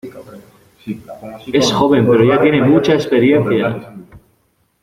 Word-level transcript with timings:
Es 1.53 1.71
joven, 1.71 2.07
pero 2.09 2.23
ya 2.25 2.41
tiene 2.41 2.63
mucha 2.63 2.95
experiencia. 2.95 3.93